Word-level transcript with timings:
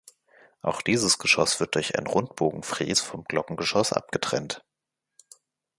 Auch 0.63 0.81
dieses 0.81 1.19
Geschoss 1.19 1.59
wird 1.59 1.75
durch 1.75 1.95
einen 1.95 2.07
Rundbogenfries 2.07 3.01
vom 3.01 3.23
Glockengeschoss 3.23 3.93
abgetrennt. 3.93 4.63